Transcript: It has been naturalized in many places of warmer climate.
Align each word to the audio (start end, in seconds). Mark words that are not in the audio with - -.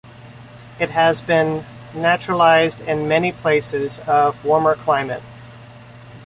It 0.79 0.89
has 0.89 1.21
been 1.21 1.63
naturalized 1.93 2.81
in 2.81 3.07
many 3.07 3.31
places 3.31 3.99
of 4.07 4.43
warmer 4.43 4.73
climate. 4.73 5.21